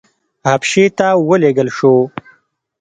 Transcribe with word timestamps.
حبشې 0.49 0.85
ته 0.97 1.07
ولېږل 1.27 1.69
شو. 1.77 1.93